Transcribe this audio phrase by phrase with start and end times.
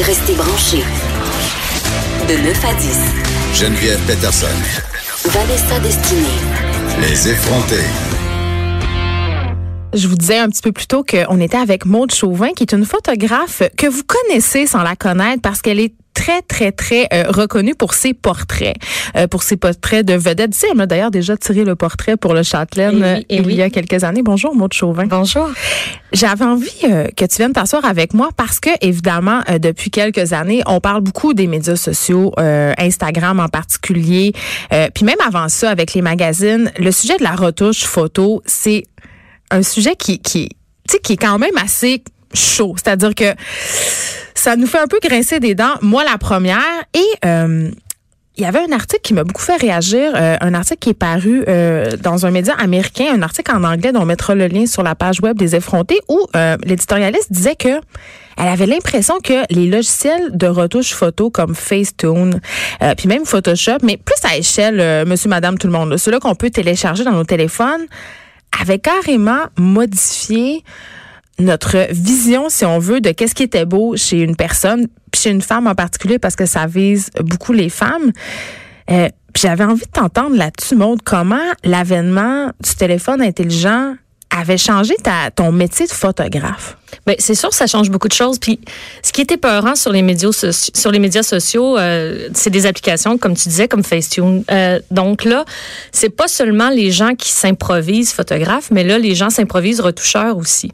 [0.00, 0.84] Restez branchés.
[2.28, 3.60] De 9 à 10.
[3.60, 4.46] Geneviève Peterson.
[5.24, 6.22] Vanessa Destinée.
[7.00, 7.84] Les effrontés.
[9.94, 12.72] Je vous disais un petit peu plus tôt qu'on était avec Maude Chauvin, qui est
[12.72, 17.30] une photographe que vous connaissez sans la connaître parce qu'elle est très, très, très euh,
[17.30, 18.76] reconnue pour ses portraits,
[19.16, 20.50] euh, pour ses portraits de vedettes.
[20.50, 23.36] Tu sais, elle m'a d'ailleurs déjà tiré le portrait pour le Châtelaine Eh oui, eh
[23.36, 23.54] il oui.
[23.54, 24.22] y a quelques années.
[24.22, 25.06] Bonjour, Maude Chauvin.
[25.06, 25.48] Bonjour.
[26.12, 30.32] J'avais envie euh, que tu viennes t'asseoir avec moi parce que, évidemment, euh, depuis quelques
[30.32, 34.32] années, on parle beaucoup des médias sociaux, euh, Instagram en particulier,
[34.72, 38.82] euh, puis même avant ça, avec les magazines, le sujet de la retouche photo, c'est
[39.52, 42.02] un sujet qui, qui, tu sais, qui est quand même assez
[42.34, 42.74] chaud.
[42.76, 43.34] C'est-à-dire que
[44.34, 46.58] ça nous fait un peu grincer des dents, moi la première,
[46.94, 47.26] et...
[47.26, 47.70] euh,
[48.36, 50.94] il y avait un article qui m'a beaucoup fait réagir, euh, un article qui est
[50.94, 54.64] paru euh, dans un média américain, un article en anglais dont on mettra le lien
[54.64, 56.24] sur la page web des effrontés, où
[56.64, 57.80] l'éditorialiste disait que
[58.36, 62.40] elle avait l'impression que les logiciels de retouche photo comme Facetune,
[62.96, 66.36] puis même Photoshop, mais plus à échelle, monsieur, madame, tout le monde, là, ceux-là qu'on
[66.36, 67.86] peut télécharger dans nos téléphones,
[68.60, 70.62] avaient carrément modifié
[71.38, 75.30] notre vision, si on veut, de qu'est-ce qui était beau chez une personne, puis chez
[75.30, 78.12] une femme en particulier, parce que ça vise beaucoup les femmes.
[78.90, 83.94] Euh, j'avais envie de t'entendre là-dessus, Maude, comment l'avènement du téléphone intelligent
[84.30, 86.76] avait changé ta, ton métier de photographe?
[87.06, 88.38] Ben, c'est sûr, ça change beaucoup de choses.
[88.38, 88.60] Puis,
[89.02, 93.16] ce qui était peurant sur les médias, sur les médias sociaux, euh, c'est des applications,
[93.16, 94.44] comme tu disais, comme Facetune.
[94.50, 95.44] Euh, donc là,
[95.92, 100.72] c'est pas seulement les gens qui s'improvisent photographes, mais là, les gens s'improvisent retoucheurs aussi.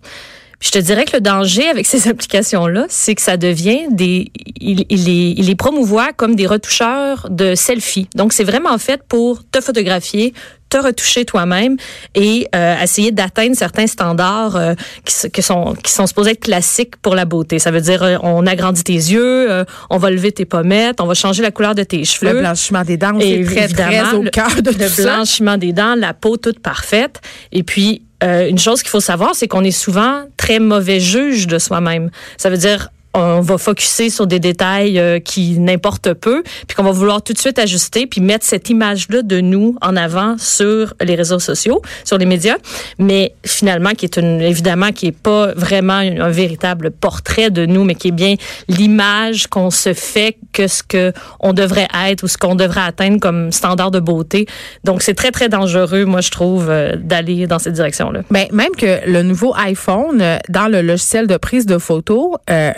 [0.64, 4.86] Je te dirais que le danger avec ces applications-là, c'est que ça devient des, il,
[4.88, 8.08] il les, il les promouvoit comme des retoucheurs de selfies.
[8.14, 10.32] Donc c'est vraiment fait pour te photographier,
[10.70, 11.76] te retoucher toi-même
[12.14, 17.14] et euh, essayer d'atteindre certains standards euh, qui, sont qui sont supposés être classiques pour
[17.14, 17.58] la beauté.
[17.58, 21.06] Ça veut dire euh, on agrandit tes yeux, euh, on va lever tes pommettes, on
[21.06, 22.32] va changer la couleur de tes cheveux.
[22.32, 25.02] Le blanchiment des dents, Et c'est très, très évidemment, au le- cœur de le tout
[25.02, 25.02] ça.
[25.02, 27.20] blanchiment des dents, la peau toute parfaite.
[27.52, 31.47] Et puis, euh, une chose qu'il faut savoir, c'est qu'on est souvent très mauvais juge
[31.47, 32.11] de soi-même.
[32.36, 36.83] Ça veut dire on va focuser sur des détails euh, qui n'importent peu, puis qu'on
[36.83, 40.95] va vouloir tout de suite ajuster, puis mettre cette image-là de nous en avant sur
[41.01, 42.57] les réseaux sociaux, sur les médias,
[42.98, 47.85] mais finalement qui est une, évidemment qui est pas vraiment un, véritable portrait de nous,
[47.85, 48.35] mais qui est bien
[48.69, 53.20] l'image qu'on se fait que ce que on devrait être ou ce qu'on devrait atteindre
[53.20, 54.46] comme standard de beauté.
[54.83, 58.23] Donc c'est très très dangereux, moi je trouve, euh, d'aller dans cette direction-là.
[58.31, 62.73] Ben, même que le nouveau iPhone, euh, dans le logiciel de prise de photo, euh,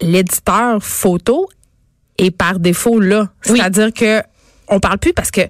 [0.00, 1.48] l'éditeur photo
[2.18, 3.28] est par défaut là.
[3.48, 3.58] Oui.
[3.58, 4.22] C'est-à-dire que
[4.68, 5.42] on parle plus parce que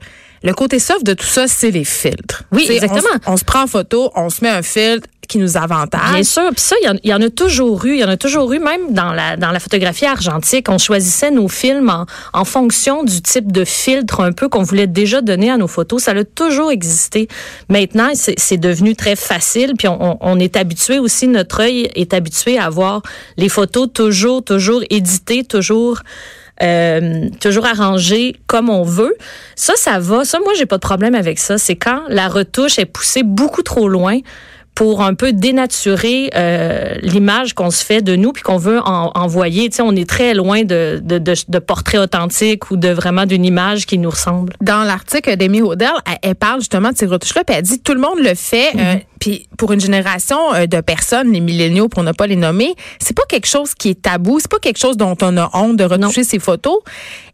[0.43, 2.45] le côté soft de tout ça, c'est les filtres.
[2.53, 3.09] Oui, exactement.
[3.27, 6.13] On, se prend en photo, on se met un filtre qui nous avantage.
[6.13, 7.93] Bien sûr, puis ça, il y en- il y, en a toujours eu.
[7.95, 10.69] Il y en a toujours eu, même dans la, dans la photographie argentique.
[10.69, 14.89] On choisissait nos films en, en fonction du type de filtre un peu qu'on voulait
[14.89, 16.03] déjà donner à nos photos.
[16.03, 17.29] Ça a toujours existé.
[17.69, 21.91] Maintenant, c'est c'est devenu très facile, puis on, on- on est habitué aussi, notre œil
[21.95, 23.03] est habitué à voir
[23.37, 26.01] les photos toujours, toujours éditées, toujours...
[26.63, 29.15] euh, toujours arrangées comme on veut.
[29.57, 30.25] Ça, ça va.
[30.25, 31.59] Ça, moi, j'ai pas de problème avec ça.
[31.59, 34.19] C'est quand la retouche est poussée beaucoup trop loin
[34.75, 39.11] pour un peu dénaturer euh, l'image qu'on se fait de nous puis qu'on veut en-
[39.15, 39.69] envoyer.
[39.69, 43.27] Tu sais, on est très loin de, de, de, de portraits authentiques ou de vraiment
[43.27, 44.55] d'une image qui nous ressemble.
[44.63, 47.93] Dans l'article d'Amy Hodel, elle, elle parle justement de ces retouches-là, puis elle dit tout
[47.93, 48.71] le monde le fait.
[48.79, 52.75] euh, puis pour une génération euh, de personnes, les milléniaux, pour ne pas les nommer,
[52.99, 55.77] c'est pas quelque chose qui est tabou, c'est pas quelque chose dont on a honte
[55.77, 56.79] de retoucher ses photos.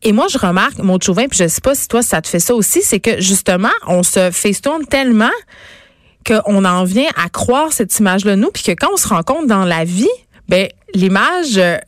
[0.03, 2.41] Et moi, je remarque, mon Chauvin, puis je sais pas si toi ça te fait
[2.41, 5.31] ça aussi, c'est que justement, on se festourne tellement
[6.27, 9.47] qu'on en vient à croire cette image-là nous, puis que quand on se rend compte
[9.47, 10.09] dans la vie,
[10.49, 11.79] ben l'image euh,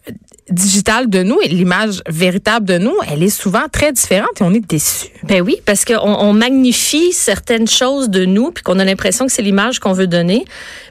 [0.50, 4.52] digitale de nous et l'image véritable de nous, elle est souvent très différente et on
[4.52, 5.08] est déçu.
[5.24, 9.32] Ben oui, parce qu'on on magnifie certaines choses de nous puis qu'on a l'impression que
[9.32, 10.44] c'est l'image qu'on veut donner.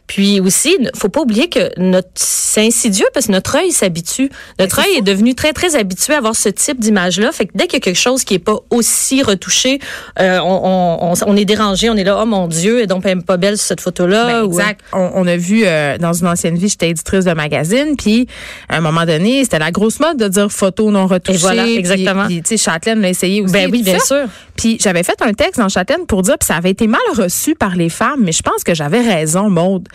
[0.07, 4.29] Puis aussi, faut pas oublier que notre c'est insidieux parce que notre œil s'habitue.
[4.58, 7.31] Notre œil est devenu très très habitué à avoir ce type d'image-là.
[7.34, 9.79] Fait que dès qu'il y a quelque chose qui est pas aussi retouché,
[10.20, 13.26] euh, on, on, est dérangé, on est là, oh mon Dieu, et donc elle est
[13.26, 14.26] pas belle cette photo-là.
[14.26, 14.81] Ben, ou- exact.
[14.93, 18.28] On, on a vu euh, dans une ancienne vie, j'étais éditrice de magazine, puis
[18.70, 21.38] à un moment donné, c'était la grosse mode de dire photo non retouchée.
[21.38, 22.26] Et voilà, exactement.
[22.28, 23.53] Puis tu sais, Châtelaine l'a essayé aussi.
[23.53, 24.05] Ben oui, bien ça.
[24.05, 24.29] sûr.
[24.55, 27.55] Puis j'avais fait un texte dans Châtelaine pour dire, puis ça avait été mal reçu
[27.55, 29.88] par les femmes, mais je pense que j'avais raison, Maude.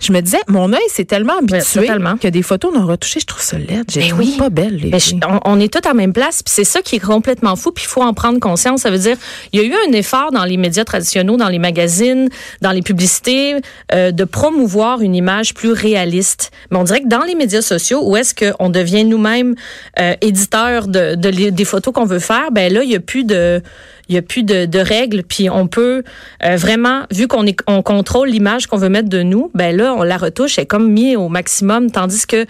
[0.00, 1.88] Je me disais, mon œil s'est tellement habitué
[2.20, 3.82] que des photos non retouchées, je trouve ça laid.
[3.90, 4.36] J'ai Ben oui.
[4.38, 5.18] pas belle, les Mais filles.
[5.22, 7.56] je- on, on est tous à la même place, puis c'est ça qui est complètement
[7.56, 8.82] fou, puis il faut en prendre conscience.
[8.82, 9.16] Ça veut dire,
[9.52, 12.28] il y a eu un effort dans les médias traditionnels, dans les magazines,
[12.62, 13.56] dans les publicités,
[13.92, 16.50] euh, de promouvoir une image plus réaliste.
[16.70, 19.54] Mais on dirait que dans les médias sociaux, où est-ce qu'on devient nous-mêmes
[19.98, 23.00] euh, éditeurs de, de les- des photos qu'on veut faire, ben là, il y a
[23.00, 23.60] plus de
[24.08, 26.02] il y a plus de, règles, puis on peut
[26.44, 30.02] euh, vraiment, vu qu'on on contrôle l'image qu'on veut mettre de nous, ben là, on
[30.02, 32.46] la retouche, est comme mis au maximum, tandis que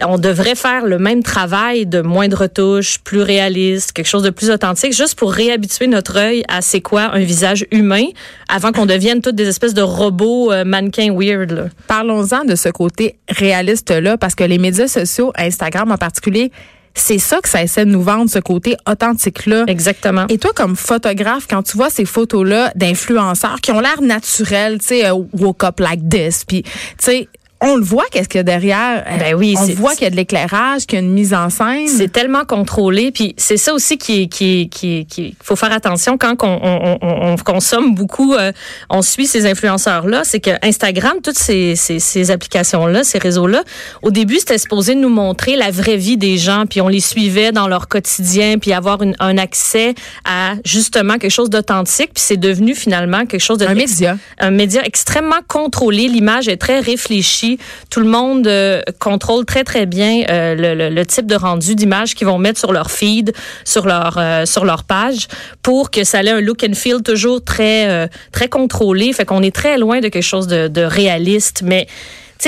[0.00, 4.30] on devrait faire le même travail de moins de retouches, plus réaliste, quelque chose de
[4.30, 8.06] plus authentique, juste pour réhabituer notre œil à c'est quoi un visage humain,
[8.48, 11.70] avant qu'on devienne toutes des espèces de robots euh, mannequins weird.
[11.88, 16.52] Parlons-en de ce côté réaliste-là, parce que les médias sociaux, Instagram en particulier,
[16.94, 19.64] c'est ça que ça essaie de nous vendre, ce côté authentique-là.
[19.66, 20.26] Exactement.
[20.28, 24.86] Et toi, comme photographe, quand tu vois ces photos-là d'influenceurs qui ont l'air naturels, tu
[24.86, 27.28] sais, euh, woke up like this, puis, tu sais,
[27.62, 29.04] on le voit qu'est-ce qu'il y a derrière.
[29.06, 31.32] Euh, Ben oui, on voit qu'il y a de l'éclairage, qu'il y a une mise
[31.32, 31.86] en scène.
[31.88, 35.56] C'est tellement contrôlé, puis c'est ça aussi qui est, qui est- qui est- qui faut
[35.56, 38.52] faire attention quand on, on- on- on consomme beaucoup, euh,
[38.90, 43.18] on suit ces influenceurs là, c'est que Instagram, toutes ces, ces, ces applications là, ces
[43.18, 43.62] réseaux là,
[44.02, 47.52] au début c'était supposé nous montrer la vraie vie des gens, puis on les suivait
[47.52, 49.94] dans leur quotidien, puis avoir une- un accès
[50.24, 54.16] à justement quelque chose d'authentique, puis c'est devenu finalement quelque chose de un média.
[54.38, 56.08] un média extrêmement contrôlé.
[56.08, 57.51] L'image est très réfléchie.
[57.90, 62.26] Tout le monde euh, contrôle très très bien euh, le, type de rendu d'image qu'ils
[62.26, 63.32] vont mettre sur leur feed,
[63.64, 65.28] sur leur euh, sur leur page,
[65.62, 69.12] pour que ça ait un look and feel toujours très très contrôlé.
[69.12, 71.86] Fait qu'on est très loin de quelque chose de, de réaliste, mais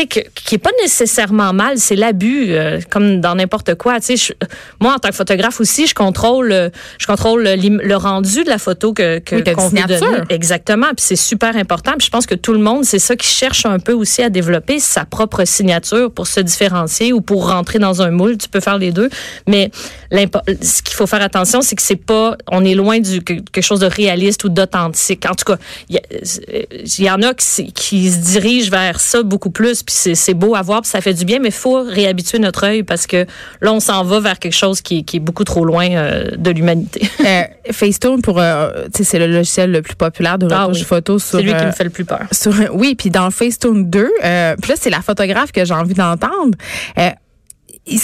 [0.02, 4.00] sais, qui est pas nécessairement mal, c'est l'abus, euh, comme dans n'importe quoi.
[4.00, 4.34] Tu sais,
[4.80, 6.68] moi en tant que photographe aussi, je contrôle, euh,
[6.98, 10.18] je contrôle le rendu de la photo que que Oui, qu'on veut donner.
[10.30, 11.92] Exactement, puis c'est super important.
[11.98, 14.30] Puis je pense que tout le monde, c'est ça qui cherche un peu aussi à
[14.30, 18.36] développer sa propre signature pour se différencier ou pour rentrer dans un moule.
[18.38, 19.08] Tu peux faire les deux,
[19.46, 19.70] mais
[20.12, 23.62] ce qu'il faut faire attention, c'est que c'est pas, on est loin du que- quelque
[23.64, 25.24] chose de réaliste ou d'authentique.
[25.30, 25.58] En tout cas,
[25.88, 26.02] il y, a-
[26.98, 30.54] il y en a qui se dirigent vers ça beaucoup plus, puis c'est c'est beau
[30.54, 33.26] à voir, puis ça fait du bien, mais il faut réhabituer notre œil parce que
[33.60, 36.50] là, on s'en va vers quelque chose qui, qui est beaucoup trop loin euh, de
[36.50, 37.02] l'humanité.
[37.24, 37.42] Euh,
[37.72, 40.84] Facetune, pour, euh, tu sais, c'est le logiciel le plus populaire de Ah retouche oui.
[40.84, 41.38] photo sur.
[41.38, 42.20] C'est lui qui euh, me fait le plus peur.
[42.32, 45.94] sur- oui, puis dans Facetune 2, euh, puis là, c'est la photographe que j'ai envie
[45.94, 46.54] d'entendre.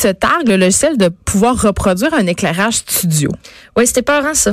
[0.00, 3.30] Se targue le logiciel de pouvoir reproduire un éclairage studio.
[3.76, 4.52] Oui, c'était peurant, ça.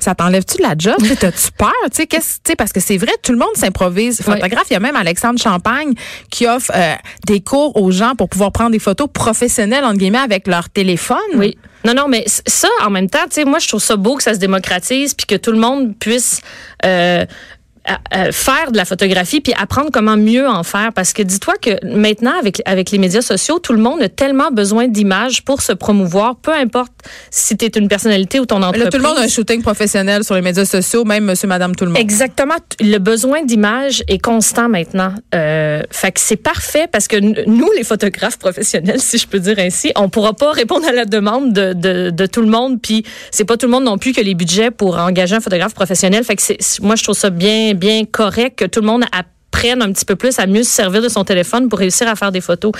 [0.00, 0.96] Ça t'enlève-tu de la job?
[1.20, 1.72] T'as-tu peur?
[1.84, 4.64] Tu sais, qu'est-ce- tu sais, parce que c'est vrai, tout le monde s'improvise photographe.
[4.70, 5.92] Il y a même Alexandre Champagne
[6.30, 6.94] qui offre euh,
[7.26, 11.18] des cours aux gens pour pouvoir prendre des photos professionnelles, entre guillemets, avec leur téléphone.
[11.34, 11.56] Oui.
[11.84, 14.22] Non, non, mais ça, en même temps, tu sais, moi, je trouve ça beau que
[14.24, 16.40] ça se démocratise puis que tout le monde puisse
[16.84, 17.24] euh,
[18.32, 20.92] faire de la photographie puis apprendre comment mieux en faire.
[20.92, 24.50] Parce que dis-toi que maintenant, avec, avec les médias sociaux, tout le monde a tellement
[24.50, 26.92] besoin d'images pour se promouvoir, peu importe
[27.30, 28.84] si tu es une personnalité ou ton entreprise.
[28.84, 31.74] Là, tout le monde a un shooting professionnel sur les médias sociaux, même monsieur, madame,
[31.74, 32.00] tout le monde.
[32.00, 32.54] Exactement.
[32.80, 35.12] Le besoin d'image est constant maintenant.
[35.34, 39.58] Euh, fait que c'est parfait parce que nous, les photographes professionnels, si je peux dire
[39.58, 42.80] ainsi, on pourra pas répondre à la demande de, de, de tout le monde.
[42.80, 45.74] Puis c'est pas tout le monde non plus que les budgets pour engager un photographe
[45.74, 46.24] professionnel.
[46.24, 49.80] Fait que c'est, moi, je trouve ça bien, bien correct que tout le monde apprenne
[49.82, 52.30] un petit peu plus à mieux se servir de son téléphone pour réussir à faire
[52.30, 52.70] des photos.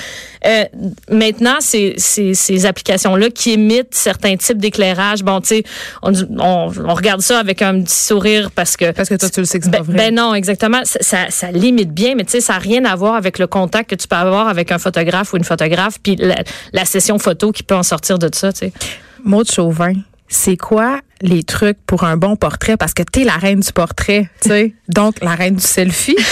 [0.47, 0.65] Euh,
[1.11, 5.25] maintenant, c'est c'est- ces applications-là qui émettent certains types d'éclairage.
[5.25, 5.63] Bon, tu sais,
[6.03, 9.41] on, on, on regarde ça avec un petit sourire parce que Parce que toi, tu
[9.41, 9.97] le sais que c'est ben, pas vrai.
[9.97, 10.81] ben non, exactement.
[10.85, 13.47] Ça, ça, ça limite bien, mais tu sais, ça n'a rien à voir avec le
[13.47, 16.37] contact que tu peux avoir avec un photographe ou une photographe, puis la,
[16.73, 18.73] la session photo qui peut en sortir de ça, tu sais.
[19.25, 19.95] Maud Chauvin,
[20.29, 22.77] c'est quoi les trucs pour un bon portrait?
[22.77, 24.75] Parce que t'es la reine du portrait, tu sais.
[24.89, 26.17] Donc, la reine du selfie.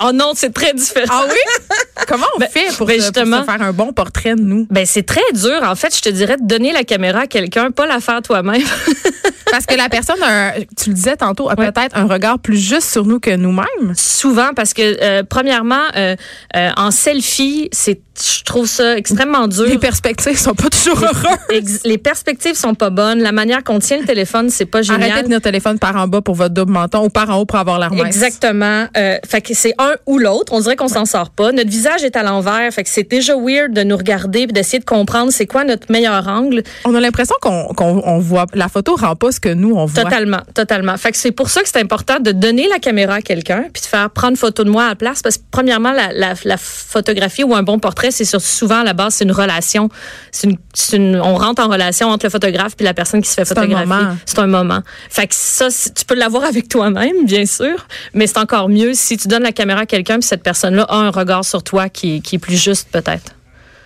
[0.00, 1.06] Oh non, c'est très différent.
[1.10, 1.74] Ah oui?
[2.06, 3.40] Comment on Ben, fait pour, ben se- pour justement.
[3.40, 4.66] se faire un bon portrait de nous?
[4.70, 5.60] Ben, c'est très dur.
[5.62, 8.62] En fait, je te dirais de donner la caméra à quelqu'un, pas la faire toi-même.
[9.50, 11.72] Parce que la personne, a un- tu le disais tantôt, a Ouais.
[11.72, 13.94] peut-être un regard plus juste sur nous que nous-mêmes.
[13.96, 16.16] Souvent, parce que, euh, premièrement, euh,
[16.56, 19.64] euh, en selfie, c'est, je trouve ça extrêmement dur.
[19.66, 21.38] Les perspectives sont pas toujours heureuses.
[21.50, 23.20] Ex- les perspectives sont pas bonnes.
[23.20, 25.02] La manière qu'on tient le téléphone, c'est pas génial.
[25.02, 27.36] Arrêtez de tenir le téléphone par en bas pour votre double menton ou par en
[27.40, 28.06] haut pour avoir l'air mince.
[28.06, 28.86] Exactement.
[28.96, 30.52] Euh, fait que c'est un ou l'autre.
[30.52, 31.52] On dirait qu'on s'en sort pas.
[31.52, 32.72] Notre visage est à l'envers.
[32.72, 35.90] Fait que c'est déjà weird de nous regarder et d'essayer de comprendre c'est quoi notre
[35.90, 36.62] meilleur angle.
[36.84, 38.46] On a l'impression qu'on on voit.
[38.54, 40.04] La photo rend pas ce que nous, on voit.
[40.04, 40.96] Totalement, totalement.
[40.96, 43.82] Fait que c'est pour ça que c'est important de donner la caméra à quelqu'un puis
[43.82, 46.56] de faire prendre photo de moi à la place parce que premièrement la, la, la
[46.56, 49.88] photographie ou un bon portrait c'est souvent à la base c'est une relation.
[50.32, 50.56] C'est une,
[50.92, 53.86] une- on rentre en relation entre le photographe puis la personne qui se fait photographier.
[54.24, 54.80] C'est un moment.
[55.10, 59.16] Fait que ça, tu peux l'avoir avec toi-même, bien sûr, mais c'est encore mieux si
[59.16, 62.22] tu donnes la caméra à quelqu'un puis cette personne-là a un regard sur toi qui,
[62.22, 63.32] qui est plus juste peut-être.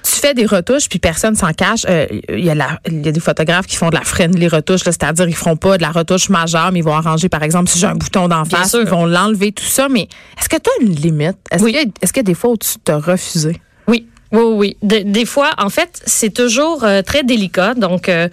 [0.03, 1.85] Tu fais des retouches, puis personne s'en cache.
[1.87, 4.49] Euh, Il y, a la- il y a des photographes qui font de la friendly
[4.49, 7.43] retouche, là, c'est-à-dire ils feront pas de la retouche majeure, mais ils vont arranger, par
[7.43, 8.81] exemple, si j'ai un bouton d'en face, sûr.
[8.81, 9.89] ils vont l'enlever, tout ça.
[9.91, 10.09] Mais
[10.41, 11.37] est-ce que tu as une limite?
[11.51, 11.73] Est-ce Oui.
[11.73, 13.61] y, qu'il y a des fois où tu t'as refusé?
[13.89, 14.07] Oui.
[14.33, 14.77] Oui, oui, oui.
[14.83, 17.75] De- des fois, en fait, c'est toujours euh, très délicat.
[17.75, 18.29] Donc, euh,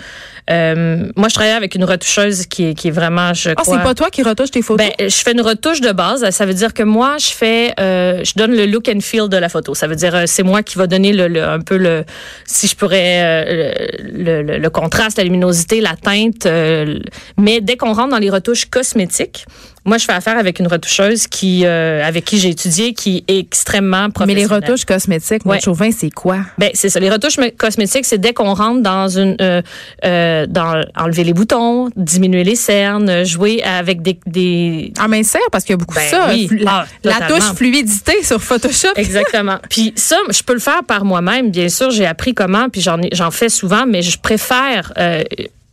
[0.50, 3.78] euh, moi, je travaille avec une retoucheuse qui est, qui est vraiment, je Ah, crois...
[3.78, 4.86] c'est pas toi qui retouches tes photos?
[4.98, 6.30] Ben, je fais une retouche de base.
[6.30, 9.38] Ça veut dire que moi, je fais, euh, je donne le look and feel de
[9.38, 9.74] la photo.
[9.76, 12.04] Ça veut dire, euh, c'est moi qui va donner le, le- un peu le,
[12.46, 13.74] si je pourrais, euh,
[14.04, 16.46] le, le- le contraste, la luminosité, la teinte.
[16.46, 17.00] euh,
[17.38, 19.46] mais dès qu'on rentre dans les retouches cosmétiques,
[19.88, 23.40] moi, je fais affaire avec une retoucheuse qui, euh, avec qui j'ai étudié, qui est
[23.40, 24.48] extrêmement mais professionnelle.
[24.50, 25.62] les retouches cosmétiques, moi, Ouais.
[25.62, 26.40] Chauvin, c'est quoi?
[26.58, 27.00] Ben c'est ça.
[27.00, 29.62] Les retouches cosmétiques, c'est dès qu'on rentre dans une, euh,
[30.06, 35.64] euh, dans enlever les boutons, diminuer les cernes, jouer avec des, des Ah, minceur, parce
[35.64, 36.28] qu'il y a beaucoup Ben de ça.
[36.30, 36.50] oui.
[36.60, 38.90] La, Ah, la touche fluidité sur Photoshop.
[38.98, 39.58] Exactement.
[39.70, 41.50] Puis ça, je peux le faire par moi-même.
[41.50, 45.24] Bien sûr, j'ai appris comment, puis j'en j'en fais souvent, mais je préfère euh,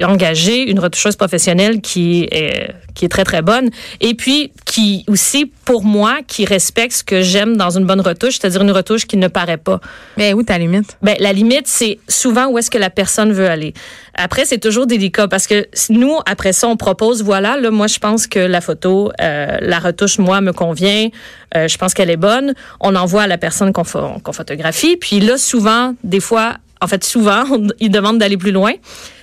[0.03, 3.71] engager une retoucheuse professionnelle qui est qui est très très bonne
[4.01, 8.39] et puis qui aussi pour moi qui respecte ce que j'aime dans une bonne retouche,
[8.39, 9.81] c'est-à-dire une retouche qui ne paraît pas.
[10.17, 10.97] Mais où ta limite?
[11.03, 13.75] Ben, la limite, c'est souvent où est-ce que la personne veut aller.
[14.15, 17.99] Après, c'est toujours délicat parce que nous, après ça, on propose, voilà, là, moi, je
[17.99, 21.09] pense que la photo, euh, la retouche, moi, me convient.
[21.57, 22.55] Euh, je pense qu'elle est bonne.
[22.81, 24.97] On envoie à la personne qu'on pho- qu'on photographie.
[24.97, 28.73] Puis là, souvent, des fois, en fait, souvent, on- ils demandent d'aller plus loin.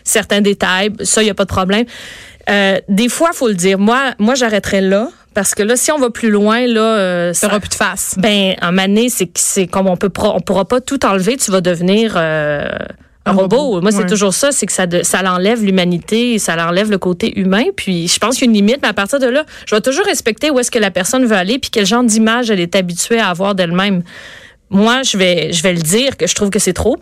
[0.04, 1.86] Certains détails, ça, il n'y a pas de problème.
[2.50, 3.78] Euh, des fois, faut le dire.
[3.80, 5.10] Moi, moi, j'arrêterais là.
[5.34, 8.16] Parce que là, si on va plus loin, là, euh, ça- T'auras plus de face.
[8.18, 11.52] ben, en année, c'est c'est comme on peut pro- on pourra pas tout enlever, tu
[11.52, 12.68] vas devenir euh,
[13.26, 13.56] un Un robot.
[13.58, 16.98] robot, Moi, c'est toujours ça, c'est que ça de- ça l'enlève l'humanité, ça l'enlève le
[16.98, 17.64] côté humain.
[17.78, 19.80] Puis je pense qu'il y a une limite, mais à partir de là, je vais
[19.80, 22.76] toujours respecter où est-ce que la personne veut aller, puis quel genre d'image elle est
[22.76, 24.04] habituée à avoir d'elle-même.
[24.70, 26.98] Moi, je vais je vais le dire que je trouve que c'est trop.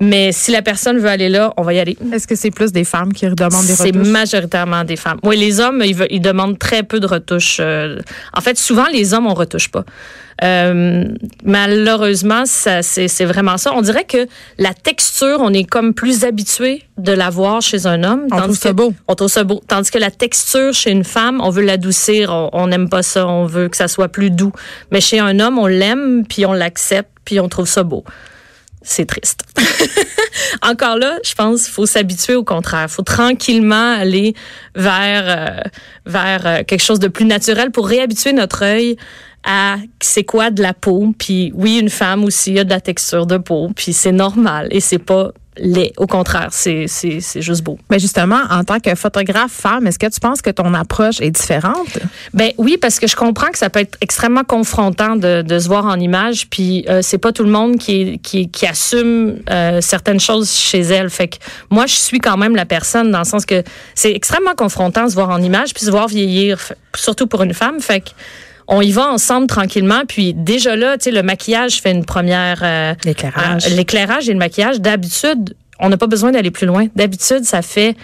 [0.00, 1.96] Mais si la personne veut aller là, on va y aller.
[2.12, 4.06] Est-ce que c'est plus des femmes qui demandent des C'est retouches?
[4.06, 5.18] majoritairement des femmes.
[5.24, 7.58] Oui, les hommes, ils, veulent- ils demandent très peu de retouches.
[7.60, 7.98] euh.
[8.32, 9.84] en fait, souvent, les hommes, on retouche pas.
[10.44, 11.04] Euh,
[11.42, 13.72] malheureusement, ça, c'est, c'est vraiment ça.
[13.74, 14.28] On dirait que
[14.58, 18.26] la texture, on est comme plus habitué de la voir chez un homme.
[18.30, 18.94] On trouve ça que- beau.
[19.08, 19.60] On trouve ça beau.
[19.66, 22.30] Tandis que la texture chez une femme, on veut l'adoucir.
[22.32, 23.26] On- On n'aime pas ça.
[23.26, 24.52] On veut que ça soit plus doux.
[24.92, 28.04] Mais chez un homme, on l'aime, puis on l'accepte, puis on trouve ça beau.
[28.88, 29.42] C'est triste.
[30.62, 32.86] Encore là, je pense qu'il faut s'habituer au contraire.
[32.88, 34.32] Il faut tranquillement aller
[34.74, 35.68] vers, euh,
[36.06, 38.96] vers euh, quelque chose de plus naturel pour réhabituer notre œil
[39.44, 41.12] à c'est quoi de la peau.
[41.18, 43.70] Puis oui, une femme aussi a de la texture de peau.
[43.74, 45.30] Puis c'est normal et c'est pas
[45.60, 45.92] laid.
[45.96, 47.78] Au contraire, c'est c'est- c'est juste beau.
[47.90, 51.32] Mais justement, en tant que photographe femme, est-ce que tu penses que ton approche est
[51.32, 51.98] différente?
[52.32, 55.66] Ben oui, parce que je comprends que ça peut être extrêmement confrontant de, de se
[55.66, 59.40] voir en image, puis euh, c'est pas tout le monde qui, est- qui, qui assume
[59.50, 61.10] euh, certaines choses chez elle.
[61.10, 61.38] Fait que
[61.70, 63.64] moi, je suis quand même la personne dans le sens que
[63.96, 67.54] c'est extrêmement confrontant de se voir en image puis se voir vieillir, surtout pour une
[67.54, 67.80] femme.
[67.80, 68.10] Fait que
[68.68, 72.60] on y va ensemble tranquillement, puis déjà là, tu sais, le maquillage fait une première
[72.62, 73.66] euh, L'éclairage.
[73.66, 74.80] euh, l'éclairage et le maquillage.
[74.80, 76.86] D'habitude, on n'a pas besoin d'aller plus loin.
[76.94, 77.96] D'habitude, ça fait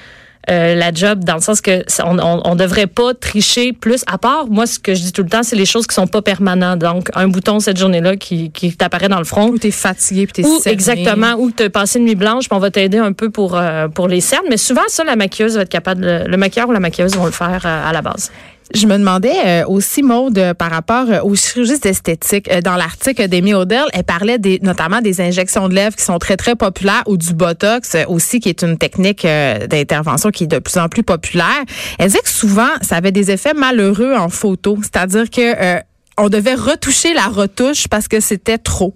[0.51, 4.05] euh, la job dans le sens que on, on, on devrait pas tricher plus.
[4.07, 6.07] À part, moi, ce que je dis tout le temps, c'est les choses qui sont
[6.07, 6.81] pas permanentes.
[6.81, 9.49] Donc, un bouton cette journée-là qui, qui t'apparaît dans le front.
[9.49, 10.73] Ou t'es fatigué puis t'es Ou cerné.
[10.75, 13.89] exactement, ou te passer une nuit blanche, puis on va t'aider un peu pour euh,
[13.89, 14.45] pour les cernes.
[14.51, 17.27] Mais souvent, ça, la maquilleuse va être capable, de- le maquilleur ou la maquilleuse vont
[17.27, 18.31] le faire euh, à la base.
[18.73, 22.51] Je me demandais euh, aussi, Maude, euh, par rapport euh, aux chirurgies esthétiques.
[22.63, 26.57] Dans l'article d'Amy Odell, elle parlait notamment des injections de lèvres qui sont très, très
[26.57, 30.89] populaires ou du Botox aussi, qui est une technique d'intervention qui est de plus en
[30.89, 31.63] plus populaire.
[31.99, 34.79] Elle disait que souvent, ça avait des effets malheureux en photo.
[34.83, 35.81] C'est-à-dire que
[36.17, 38.95] on devait retoucher la retouche parce que c'était trop.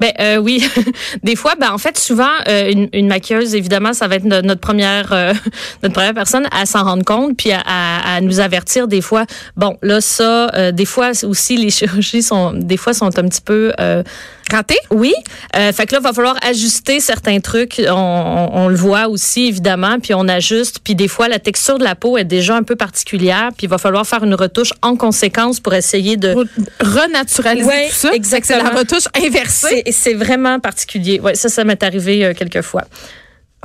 [0.00, 0.64] Ben euh, oui,
[1.22, 4.42] des fois, ben en fait, souvent euh, une, une maquilleuse, évidemment, ça va être no-
[4.42, 5.32] notre première euh,
[5.82, 9.24] notre première personne à s'en rendre compte, puis à, à- à nous avertir des fois.
[9.56, 13.40] Bon, là ça, euh, des fois aussi les chirurgies sont des fois sont un petit
[13.42, 14.02] peu euh,
[14.50, 14.76] Raté?
[14.90, 15.12] oui,
[15.56, 17.80] euh, fait que là, il va falloir ajuster certains trucs.
[17.86, 20.78] On, on- on le voit aussi, évidemment, puis on ajuste.
[20.82, 23.70] Puis des fois, la texture de la peau est déjà un peu particulière, puis il
[23.70, 26.34] va falloir faire une retouche en conséquence pour essayer de...
[26.80, 28.12] Renaturaliser Ouais, tout ça.
[28.12, 28.58] exactement.
[28.58, 29.82] C'est la retouche inversée.
[29.90, 31.20] C'est vraiment particulier.
[31.20, 32.84] Ouais, ça, ça m'est arrivé euh, quelques fois.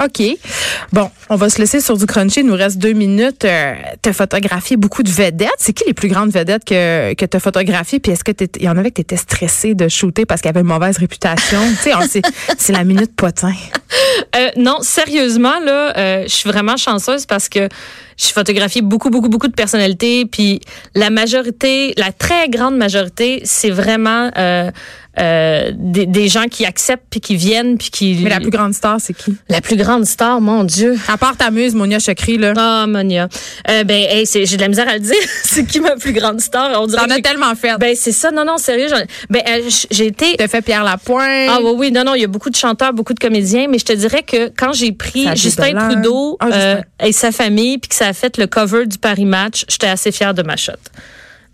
[0.02, 0.24] OK.
[0.92, 2.40] Bon, on va se laisser sur du crunchy.
[2.40, 3.46] Il nous reste deux minutes.
[3.46, 5.52] Euh, tu photographié beaucoup de vedettes.
[5.60, 8.00] C'est qui les plus grandes vedettes que, que tu as photographiées?
[8.00, 10.54] Puis est-ce que il y en avait que tu étais de shooter parce qu'il y
[10.54, 11.60] avait une mauvaise réputation?
[12.58, 13.54] c'est, la minute potin.
[14.36, 17.70] Euh, non, sérieusement, là, euh, je suis vraiment chanceuse parce que
[18.18, 20.26] je photographie beaucoup, beaucoup, beaucoup de personnalités.
[20.26, 20.60] Puis
[20.96, 24.32] la majorité, la très grande majorité, c'est vraiment
[25.20, 28.20] euh, des, des gens qui acceptent puis qui viennent puis qui.
[28.24, 29.36] Mais la plus grande star, c'est qui?
[29.48, 30.98] La plus grande star, mon Dieu.
[31.08, 32.54] À part ta muse, Monia Chokri, là.
[32.58, 33.28] Ah, Monia.
[33.70, 35.16] Euh, ben, hey, j'ai de la misère à le dire.
[35.44, 36.72] c'est qui ma plus grande star?
[36.82, 37.78] On dirait T'en as tellement fait.
[37.80, 38.32] Ben, c'est ça.
[38.32, 38.88] Non, non, sérieux.
[39.30, 40.36] Ben, euh, j'ai été.
[40.38, 41.50] T'as fait Pierre Lapointe.
[41.50, 43.78] Ah oui, oui, non, non, il y a beaucoup de chanteurs, beaucoup de comédiens, mais
[43.78, 45.74] je te dirais que quand j'ai pris Ça Justin.
[45.90, 49.26] Trudeau Ah, euh, et sa famille, puis que ça a fait le cover du Paris
[49.26, 50.74] Match, j'étais assez fière de ma shot.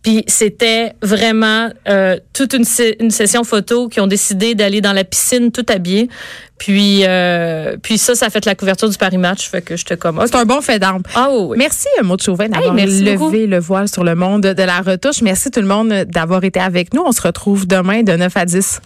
[0.01, 5.51] Puis c'était vraiment euh, toute une, session photo qui ont décidé d'aller dans la piscine
[5.51, 6.09] tout habillé.
[6.57, 9.97] Puis euh, puis ça, ça a fait la couverture du Paris Match, fait que j'étais
[9.97, 11.03] comme C'est un bon fait d'armes.
[11.15, 11.57] ah oui.
[11.57, 13.31] Merci, Maud Chauvin, d'avoir merci levé beaucoup.
[13.31, 15.21] le voile sur le monde de la retouche.
[15.21, 17.03] Merci tout le monde d'avoir été avec nous.
[17.05, 18.81] On se retrouve demain de 9 à 10.